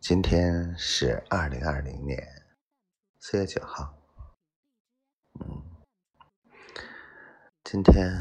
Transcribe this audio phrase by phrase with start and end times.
[0.00, 2.46] 今天是二零二零年
[3.18, 3.98] 四月九号。
[5.40, 5.62] 嗯，
[7.64, 8.16] 今天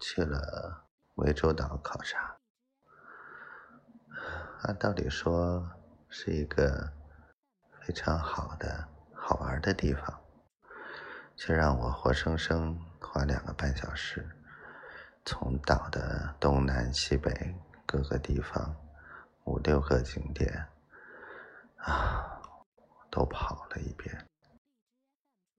[0.00, 2.38] 去了涠洲岛考察。
[4.62, 5.70] 按道理说
[6.08, 6.90] 是一个
[7.82, 10.24] 非常好的好玩的地方，
[11.36, 14.26] 却让我活生生花两个半小时，
[15.26, 17.54] 从岛的东南西北
[17.84, 18.74] 各个地方
[19.44, 20.66] 五六个景点。
[21.86, 22.42] 啊，
[23.10, 24.26] 都跑了一遍，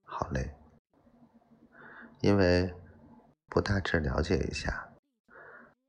[0.04, 0.54] 好累，
[2.20, 2.76] 因为
[3.48, 4.90] 不大致了解一下，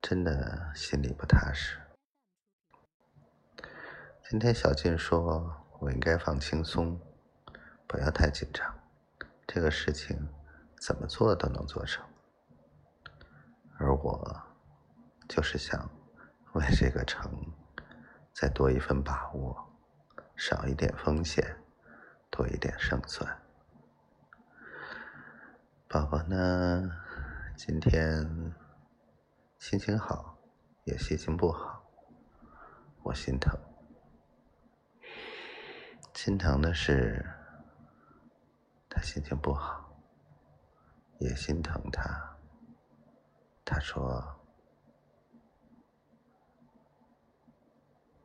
[0.01, 1.77] 真的心里不踏实。
[4.29, 6.97] 今天小静说我应该放轻松，
[7.85, 8.79] 不要太紧张，
[9.45, 10.17] 这个事情
[10.79, 12.07] 怎么做都能做成，
[13.77, 14.41] 而我
[15.27, 15.89] 就是想
[16.53, 17.29] 为这个成
[18.31, 19.68] 再多一份把握。
[20.39, 21.61] 少一点风险，
[22.29, 23.41] 多一点胜算。
[25.89, 26.89] 宝宝呢？
[27.57, 28.55] 今天
[29.57, 30.39] 心情好，
[30.85, 31.83] 也心情不好，
[33.03, 33.53] 我心疼。
[36.13, 37.29] 心疼的是
[38.89, 39.93] 他心情不好，
[41.17, 42.37] 也心疼他。
[43.65, 44.39] 他说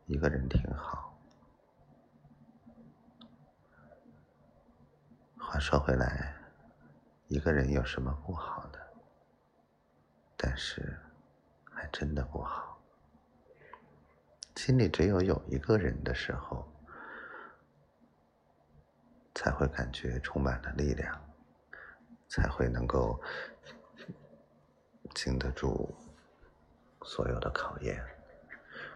[0.06, 1.12] 一个人挺好。
[5.54, 6.34] 话说回来，
[7.28, 8.92] 一个人有什么不好的？
[10.36, 10.98] 但是，
[11.72, 12.76] 还真的不好。
[14.56, 16.68] 心里只有有一个人的时候，
[19.32, 21.24] 才会感觉充满了力量，
[22.28, 23.22] 才会能够
[25.14, 25.94] 经得住
[27.04, 28.04] 所有的考验，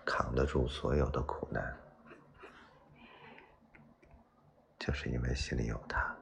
[0.05, 1.79] 扛得住所有的苦难，
[4.77, 6.18] 就是因为心里有他。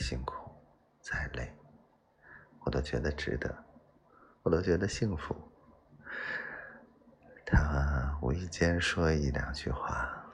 [0.00, 0.50] 辛苦，
[1.00, 1.54] 再累，
[2.64, 3.54] 我都觉得值得，
[4.42, 5.36] 我都觉得幸福。
[7.44, 10.24] 他无意间说一两句话，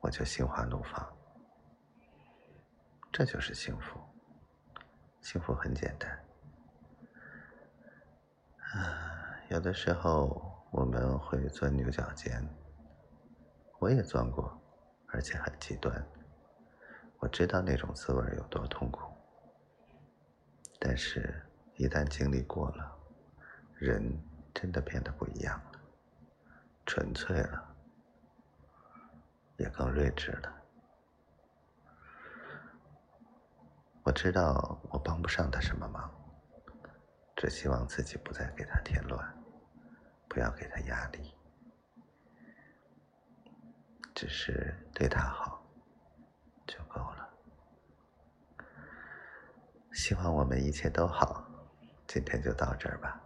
[0.00, 1.12] 我就心花怒放。
[3.12, 4.00] 这就是幸福，
[5.20, 6.24] 幸福很简单。
[8.74, 12.48] 啊，有的时候我们会钻牛角尖，
[13.80, 14.56] 我也钻过，
[15.08, 16.06] 而且很极端。
[17.24, 19.10] 我知道那种滋味有多痛苦，
[20.78, 21.42] 但是，
[21.76, 22.98] 一旦经历过了，
[23.78, 25.80] 人真的变得不一样了，
[26.84, 27.74] 纯粹了，
[29.56, 30.52] 也更睿智了。
[34.02, 36.12] 我知道我帮不上他什么忙，
[37.34, 39.34] 只希望自己不再给他添乱，
[40.28, 41.34] 不要给他压力，
[44.14, 45.66] 只是对他好
[46.66, 47.03] 就够。
[49.94, 51.46] 希望我们一切都好，
[52.08, 53.23] 今天就到这儿吧。